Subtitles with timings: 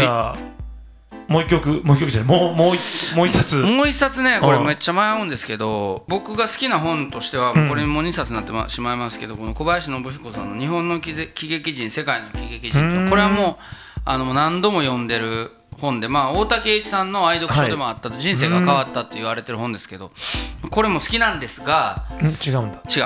[0.00, 0.36] じゃあ
[1.28, 3.56] もう一曲もう一曲じゃないもうもう一もう一冊。
[3.56, 4.66] もう一冊ねこれうん。
[4.66, 7.68] めっちゃ迷うんですけど僕が好きな本としてはうん。
[7.68, 11.14] これも2冊になってましまいますけどこの小林信彦さんの「日本の喜
[11.48, 13.62] 劇人世界の喜劇人」これはもう
[14.04, 20.10] あの何度も読んでる本でまあ大竹栄一さんの愛読書でもあった人生が変わったって言われてる本ですけど
[20.70, 22.80] これも好きなんですがうん違うんだ。
[22.88, 23.04] 違う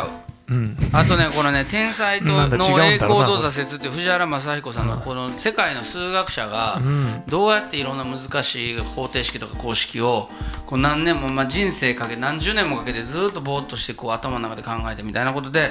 [0.51, 0.77] うん。
[0.93, 7.23] あとねこのね「天才との栄光と挫折」って藤原正彦さんのこの世界の数学者がうん。
[7.29, 10.29] どうやっていろんな難しい方程式とか公式を
[10.67, 15.71] こう何年も、まあ、人生かけ何十年もかけてずっとぼーっとしてこう頭の中で考えてみたいなことで、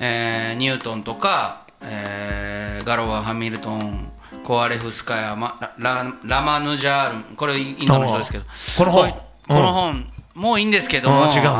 [0.00, 4.10] えーニュートンとか、えーガロワ・ハミルトン
[4.42, 8.44] コアレフスカヤマラララマヌジャールこれインドの人ですけど。
[8.78, 9.10] この本。
[9.10, 11.26] この本もういいんですけども。
[11.26, 11.52] あ違うんだ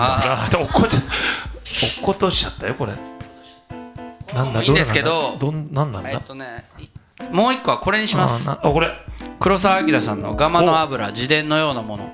[1.73, 2.93] 落っことしちゃったよこれ。
[4.35, 5.37] なんだいいんですけど。
[5.39, 6.11] どんなんなんだ？
[6.11, 6.47] えっとね
[6.79, 6.89] い
[7.35, 8.51] もう一個はこれにします。
[8.51, 8.91] あこれ。
[9.41, 12.13] 黒澤明さんの「ガマの油自伝のようなもの」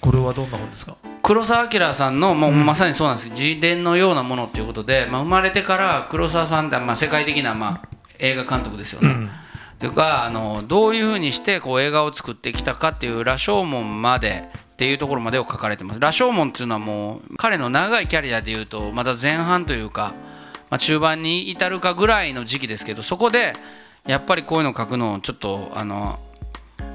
[0.00, 0.96] これはどんな本ですか？
[1.22, 3.30] 黒澤明さんのもうまさにそうなんです。
[3.30, 9.08] 自伝のようなものっていうことで、まあ、生まれてから黒澤さんって、まあ、世界的な、まあ、映画監督ですよね。
[9.08, 9.30] うん。
[9.78, 16.00] というかあのどういうふうにしてこう映画を作ってきたかっていう羅生門までっていうところまでを書かれてます。
[16.00, 20.14] 羅生門っていうのはもう彼の長いキャリアでいうとまだ前半というか、
[20.68, 23.54] まあ、中盤に至るかぐらいの時期ですけどそこで
[24.06, 26.16] やっぱりこういうの書くのちょっとあの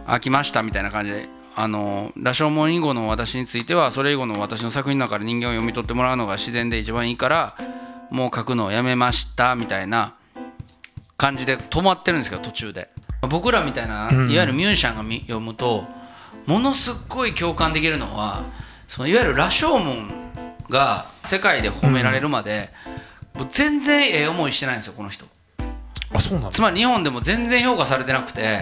[0.06, 7.58] 飽きましたみたいな感じであの羅生門以後の私についてはそれ以後の私の作品の中で人間を読み取ってもらうのが自然で一番いいから
[8.12, 10.14] もう書くのをやめましたみたいな
[11.18, 12.88] 感じで止まってるんですけど途中で。
[13.30, 14.32] 僕らみたいな、うん。
[14.32, 15.86] いわゆるミュージシャンがみ読むと
[16.45, 18.44] ものすっごい共感できるのは
[18.88, 20.10] そのいわゆる羅生門
[20.70, 22.70] が世界で褒められるまで、
[23.36, 25.26] もう全然ええ思いしてないんですよこの人。
[26.14, 28.60] あそうなんだつまり日本でも全然評価されてなくて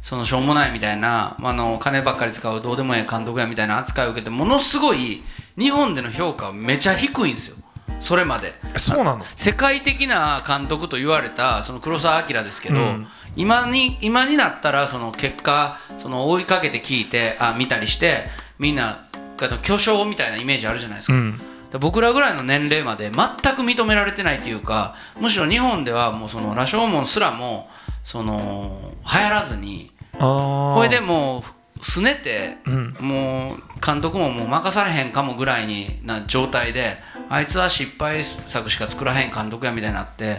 [0.00, 5.22] そのしょうもないみたいな、まああの金ばっかり使うどうでもええ監督やみたいな扱いを受けてものすごい
[5.56, 7.56] 日本での評価はめちゃ低いんですよ。
[8.00, 8.54] それまで。
[8.76, 9.24] そうなの？
[9.36, 13.06] 世界的な監督と言われたその黒澤明ですけど、うん
[13.40, 18.24] 今に今になったらその結果その追いかけて聞いてあ見たりして
[18.58, 21.40] みんなあの巨匠みたいなイメージあるじゃないですか、うん。
[21.70, 27.66] で僕らぐらいの年齢まで全く認められてないっていうかむしろ日本ではもうその羅生門すらも
[28.04, 28.78] その
[29.10, 31.42] 流行らずにこれでもう
[31.82, 32.94] すねてうん。
[33.00, 36.98] もう監督ももう任されへんかもぐらいにな状態で
[37.30, 40.36] あいつは失敗作しか作らへん監督やみたいになって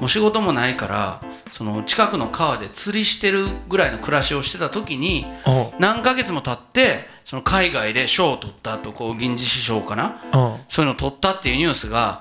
[0.00, 1.20] もう仕事もないから
[1.50, 10.20] その近くの川で釣りしてるぐらいの暮らしをしてた時にお何ヶ月も経ってその海外で賞を取ったとこう銀獅子賞かな？
[10.32, 10.56] うん。
[10.68, 12.20] そういうのを取ったっていうニュースが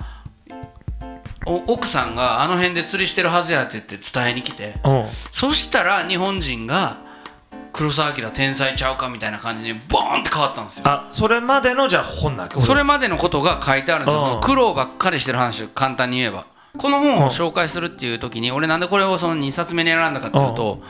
[1.46, 5.06] お奥さんがあの辺で釣りしてるはずやって言って伝えに来てうん。
[5.32, 7.06] そしたら日本人が
[7.72, 10.88] 黒澤明天才ちゃうかみたいな感じにボーンって変わったんですよ。
[10.88, 14.42] あそれまでのじゃあ本なそれまでのことが書いてあるんですよ。
[14.44, 16.46] 苦労ばっかりしてる話を簡単に言えば
[16.78, 20.82] この本を紹介するっていう時に俺なんでこれをその2冊目に選んだかっていうと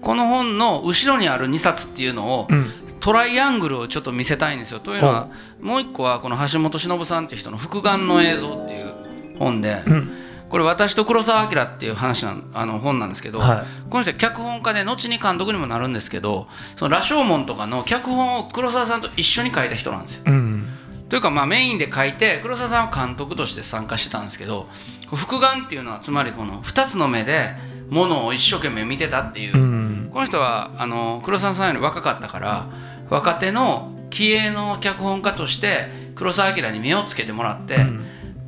[0.00, 2.66] この本の後ろにある2冊っていうのをうん。
[3.00, 4.80] トライアングルをちょっと見せたいんですよ。
[4.80, 5.28] というのは
[5.60, 10.10] もう一個はこの橋本忍さんっていう人の「復眼の映像」っていう本でうん。
[10.48, 20.22] これ私と黒澤明っていう話なんあの本なんですけど、はこの人は脚本家で後に監督にもなるんですけどその羅生門とかの脚本を黒澤さんと一緒に書いた人なんですよ。
[20.26, 20.68] うん
[21.08, 24.68] というかまあメインで書いて黒澤さんは監督として参加してたんですけど
[25.06, 27.48] 復眼っていうのはつまりこの2つの目で
[27.90, 30.10] ものを一生懸命見てたっていう、うん。
[30.12, 32.66] この人はあの黒澤さんより若かったから
[33.10, 37.76] 若手の気鋭の脚本家として黒澤明に目をつけてもらって、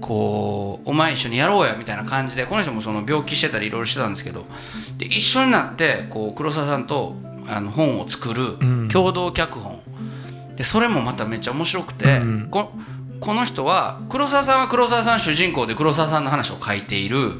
[0.00, 4.44] こうお前一緒にやろうやみたいな感じでこの人もその病気してたりいろいろしてたんですけど
[4.98, 7.14] で一緒になってこう黒澤さんと
[7.46, 8.88] あの本を作るうん。
[8.88, 9.79] 共同脚本、
[10.60, 12.48] でそれもまためっちゃ面白くて、うん。
[12.50, 12.70] こ
[13.18, 17.30] この人は黒澤さんは黒澤さん主人公で黒澤さんの話を書いている。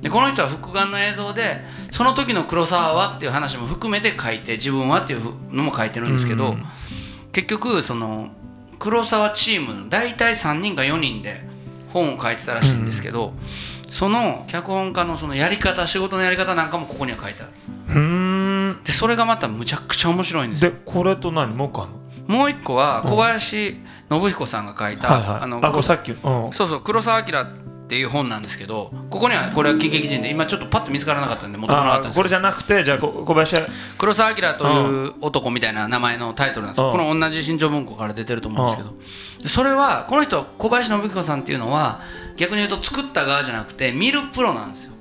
[0.00, 6.62] でこの人は復眼の映像でその時の黒澤はっていう話も含めて書いて自分はっていうのも書いてるんですけど、うん。
[7.32, 8.30] 結局その
[8.78, 11.46] 黒沢チームの大体3人か4人で
[11.92, 13.34] 本を書いてたらしいんですけど、
[13.86, 17.52] その脚本家のそのやり方仕事のやり方なんかもここには書いてある。
[17.88, 18.82] うーん。
[18.84, 20.70] でそれがまたむちゃくちゃ面白いんですよ。
[20.70, 21.54] でこれと何？
[21.54, 22.03] もう一個あんの？
[22.26, 23.76] もう一個は小林
[24.10, 25.60] 信彦さんが書いた、あの
[26.52, 27.40] そうそう黒澤明
[27.84, 32.14] っていう本なんですけどここにはこれは喜劇人で今ちょっとパッと見つからなかったんで持ってこなかったんですけど。
[32.14, 33.56] あこれじゃなくてじゃあこ小林
[33.98, 38.96] 黒澤明という男みたいな名前のタイトルなんですこの同じ新潮文庫から出てると思うんですけど、
[39.42, 42.00] でそれはこの人小林信彦さんっていうのは
[42.36, 44.94] 逆に言うと作った側じゃなくて見るプロなんですよ。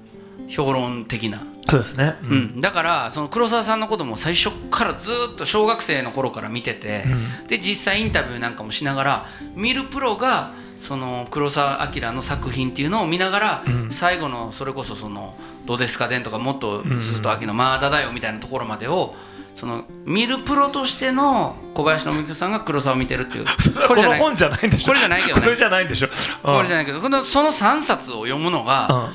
[0.49, 2.15] 評論的な、そうですね。
[2.23, 2.61] ううん。
[2.61, 7.05] だからその黒沢さんのことも最初からずっと小学生の頃から見てて、
[7.47, 9.25] で実際インタビューなんかもしながら
[9.55, 19.15] 見るプロがその黒澤明の作品っていうのを見ながら、最後のそれこそその「どうですかでん」とかもっとずっと秋の「まだだよ」みたいなところまでを
[19.55, 23.45] その見るプロとしての小林信之さんが黒沢を見てるっていう
[23.87, 24.87] この本じゃないんでしょ。
[24.87, 25.41] これじゃないけどね。
[25.45, 26.09] これじゃないんでしょ
[26.43, 29.09] これじゃないけどこのその3冊を読むのが、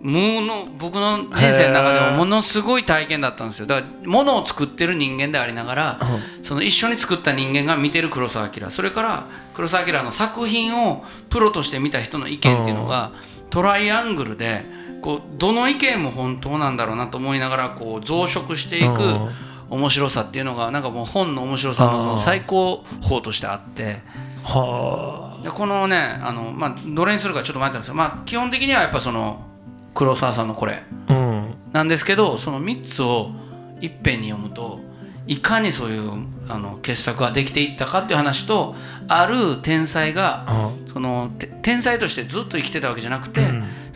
[0.00, 3.66] もの僕の人生の中でもものすごい体験だったんですよ。
[3.66, 6.00] だから物を作ってる人間でありながら、
[6.42, 8.70] その一緒に作った人間が見てる黒澤明。
[8.70, 13.10] それから黒澤明の作品をプロとして見た人の意見っていうのが、
[13.50, 14.64] トライアングルで
[15.02, 18.86] こうどの意見も本当なんだろうなと思いながらこう増殖していく
[19.70, 24.00] 面白さっていうのがなんかもう本の面白さの最高峰としてあって。
[24.44, 29.47] はでこのねあの、まあ、どれにするかちょっと迷ったんですけど、まあ、基本的にはやっぱその
[29.98, 30.80] 黒沢さんのこれ。
[31.08, 31.54] あうん。
[31.72, 33.32] なんですけどその3つを
[33.80, 34.78] いっぺんに読むと
[35.26, 36.12] いかにそういう
[36.48, 38.76] あの傑作ができていったかっていう話と
[39.08, 40.46] ある天才が
[40.86, 43.40] そのて天才としてずっと生きてたわけじゃなくて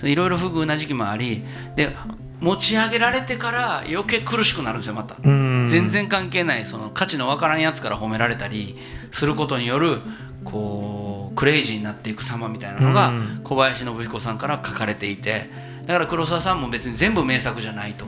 [0.02, 1.44] いろいろ不遇な時期もあり
[1.76, 1.96] で
[2.40, 5.16] 持ち上げられてから余計苦しくなるんですよまた。
[5.22, 5.68] うん。
[5.68, 8.76] 全然関係ないその価値のわからんやつから褒められたり
[9.12, 9.98] することによる
[10.42, 13.40] こうクレイジーになっていく様みたいなのがうん。
[13.44, 18.06] 小林信彦さんから書かれていてだから黒沢さんも別に全部名作じゃないと。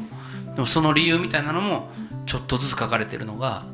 [0.55, 1.89] でもその理由みたいなのも
[2.27, 3.65] ちょっとずつ書かれてるのが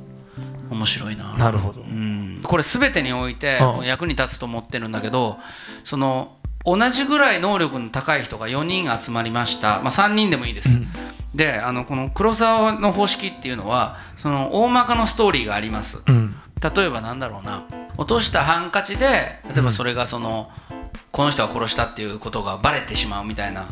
[0.71, 1.35] 面白いな。
[1.37, 1.83] なるほど。
[1.83, 2.41] うん。
[2.43, 5.39] これ全てにおいて役に立つと思ってるんだけど
[5.85, 10.69] その同じぐらい能力の高い人が4人集まりました、まあ、3人でもいいです、
[11.35, 15.99] であのこの黒沢の方式っていうのはその大まかのストーリーがあります。
[16.07, 16.33] うん。
[16.63, 17.65] 例えばなんだろうな。
[17.97, 19.07] 落としたハンカチで
[19.55, 20.51] 例えばそれがその、
[21.21, 23.67] この人が殺したっていうことがバレてしまうみたいな、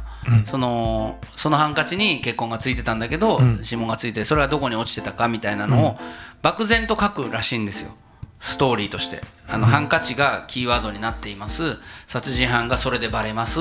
[0.44, 5.96] そのそのハンカチに血痕がついてたんだけど、指紋がついてそれはどこに落ちてたかみたいなのを
[6.42, 7.90] 漠然と書くらしいんですよ。
[8.38, 9.22] ストーリーとして。
[9.48, 11.78] あの、ハンカチがキーワードになっています。
[12.06, 13.60] 殺人犯がそれでバレます。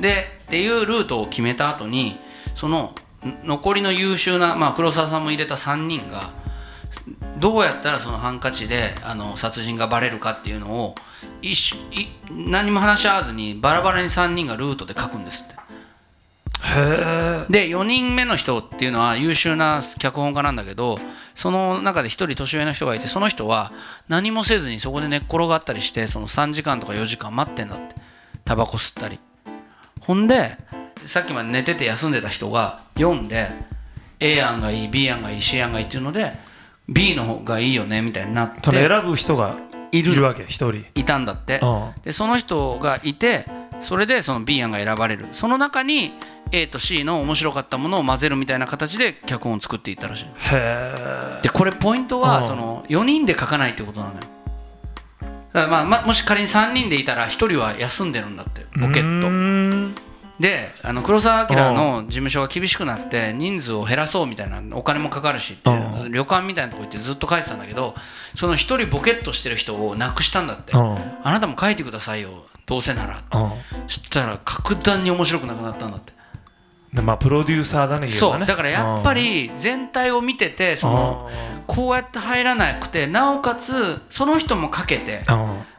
[0.00, 2.16] でっていうルートを決めた後に
[2.56, 2.92] その
[3.24, 6.32] ん残りの優秀な、まあ、黒沢さんも入れた3人が
[7.38, 10.94] どうやったらそのハンカチであの殺人がバレるかっていうのを
[11.40, 15.54] 一緒い何も話し合わずにバラバラに3人がルートで書くんですって。
[15.54, 15.56] へ
[16.78, 17.46] え。
[17.50, 20.98] で4人目の人っていうのは優秀な脚本家なんだけど
[21.34, 23.72] その中で1人年上の人がいてその人は
[24.08, 27.94] 何もせずにそこで寝っ転がったりしてその3時間とか4時間待ってんだって。
[28.44, 29.18] タバコ吸ったり。
[30.00, 30.56] ほんで
[31.04, 33.48] さっきまで寝てて休んでた人が読んで
[34.20, 36.32] A 案がいい B 案がいい C 案がいいっていうので
[36.88, 39.56] B の方がいいよねみたいになって選ぶ人が
[39.92, 40.84] いいるるわけ一人。
[40.94, 41.60] いたんだって。
[41.62, 42.02] うん。
[42.02, 43.44] でその人がいて
[43.80, 45.26] それでその B 案が選ばれる。
[45.32, 46.12] その中に
[46.50, 50.26] A と C の面白かったものを混ぜるみたいな形で脚本を作っていったらしい。
[51.42, 52.22] でこれポイントうん。
[52.22, 54.20] はその4人で書かないってことなのよ。
[55.52, 60.11] だからまあまもし仮に3人でいたら1人は休んでるんだってボケっとと
[60.42, 67.94] であの黒澤明の事務所が厳しくなって人数を減らそうみたいなお金もかかるしってう旅館みたいなとこ行ってずっと書いてたんだけど
[68.34, 70.76] その1人ボケっとしてる人をなくしたんだって。
[70.76, 70.96] うん。
[71.22, 72.30] あなたも書いてくださいよ
[72.66, 73.18] どうせなら。
[73.40, 73.50] うん。
[73.86, 76.12] そしたら格段に面白くなくなったんだって。
[76.92, 78.40] でまあプロデューサーだねそう。
[78.40, 81.30] だからやっぱり全体を見ててその
[81.66, 85.22] こうやって入らなくてなおかつその人もかけて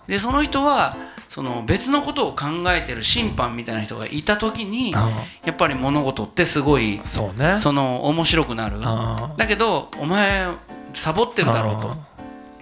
[0.07, 0.95] でその人は
[1.27, 4.99] その別のことを考えてる審判みたいな人がいた時にうん
[5.45, 7.57] やっぱり物事ってすごいそうね。
[7.57, 8.77] その面白くなる。
[8.77, 8.83] うん
[9.37, 10.47] だけどお前
[10.93, 12.13] サボってるだろうと。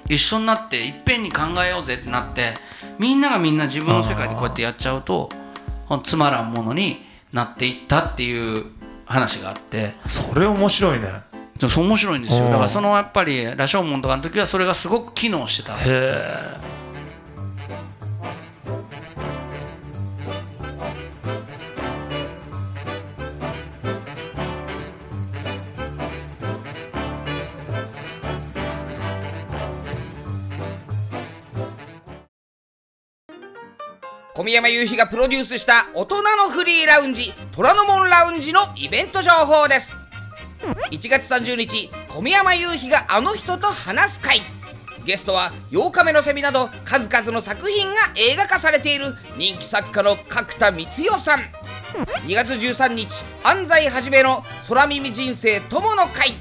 [0.08, 2.54] 一緒になっていっぺんに考えようぜってなって
[3.00, 5.30] みんながみんな自分の世界でこうやってやっちゃうと
[6.04, 6.98] つまらんものに
[7.32, 8.66] なっていったっていう
[9.06, 9.94] 話があって。
[10.08, 11.08] それ面白いね。
[11.68, 12.46] そう面白いんですよ。
[12.46, 15.76] うんだからそのやっぱり羅生門とかの時はそれがすごく機能してた。
[15.76, 16.81] へえ
[34.42, 39.96] 小宮山雄飛がプロデュースした大人のフリーラウンジ虎ノ門ラウンジのイベント情報です。
[40.90, 44.42] 1月30日小宮山雄飛があの人と話す会。
[45.06, 51.42] ゲストは8日目のセミなど数々の作品が映画化されている人気作家の角田光代さん。
[52.26, 56.34] 2月13日安西はじめの空耳人生友の会。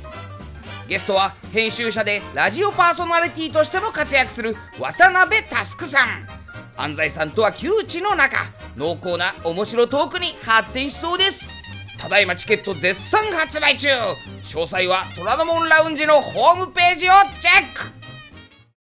[0.88, 6.39] ゲストは編集者でラジオパーソナリティとしても活躍する渡辺佑さん。
[6.82, 8.38] 安西さんとは窮地の中
[8.76, 11.46] 濃厚な面白トークに発展しそうです。
[11.98, 13.88] ただいまチケット絶賛発売中。
[14.42, 17.10] 詳細は虎ノ門ラウンジのホームページを
[17.40, 17.99] チェック。